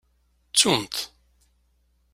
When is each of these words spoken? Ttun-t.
Ttun-t. 0.49 0.95